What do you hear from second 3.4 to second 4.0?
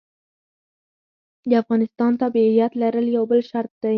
شرط دی.